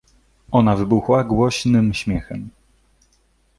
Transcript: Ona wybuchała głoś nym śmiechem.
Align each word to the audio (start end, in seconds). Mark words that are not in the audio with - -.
Ona 0.51 0.75
wybuchała 0.75 1.23
głoś 1.23 1.65
nym 1.65 1.93
śmiechem. 1.93 2.49